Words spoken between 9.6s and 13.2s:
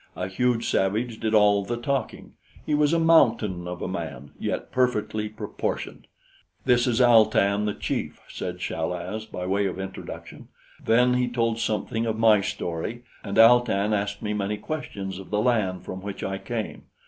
of introduction. Then he told something of my story,